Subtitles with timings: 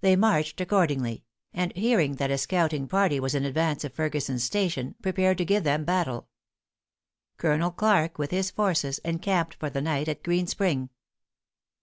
[0.00, 4.94] They marched accordingly; and hearing that a scouting party was in advance of Ferguson's station,
[5.02, 6.28] prepared to give them battle.
[7.36, 10.88] Colonel Clarke, with his forces, encamped for the night at Green Spring.